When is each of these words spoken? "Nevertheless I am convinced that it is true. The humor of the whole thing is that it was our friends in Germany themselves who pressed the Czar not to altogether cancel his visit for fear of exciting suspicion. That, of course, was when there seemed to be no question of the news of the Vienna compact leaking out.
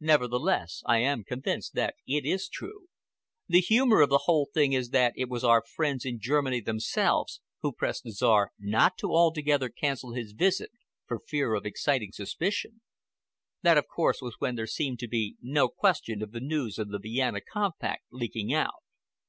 "Nevertheless 0.00 0.82
I 0.84 0.98
am 0.98 1.22
convinced 1.22 1.74
that 1.74 1.94
it 2.04 2.26
is 2.26 2.48
true. 2.48 2.88
The 3.46 3.60
humor 3.60 4.00
of 4.00 4.08
the 4.10 4.22
whole 4.26 4.48
thing 4.52 4.72
is 4.72 4.90
that 4.90 5.12
it 5.14 5.28
was 5.28 5.44
our 5.44 5.62
friends 5.62 6.04
in 6.04 6.18
Germany 6.18 6.60
themselves 6.60 7.40
who 7.62 7.70
pressed 7.72 8.02
the 8.02 8.10
Czar 8.10 8.50
not 8.58 8.98
to 8.98 9.12
altogether 9.12 9.68
cancel 9.68 10.12
his 10.12 10.32
visit 10.32 10.72
for 11.06 11.20
fear 11.20 11.54
of 11.54 11.66
exciting 11.66 12.10
suspicion. 12.10 12.80
That, 13.62 13.78
of 13.78 13.86
course, 13.86 14.20
was 14.20 14.40
when 14.40 14.56
there 14.56 14.66
seemed 14.66 14.98
to 14.98 15.08
be 15.08 15.36
no 15.40 15.68
question 15.68 16.20
of 16.20 16.32
the 16.32 16.40
news 16.40 16.76
of 16.76 16.88
the 16.88 16.98
Vienna 16.98 17.40
compact 17.40 18.02
leaking 18.10 18.52
out. 18.52 18.82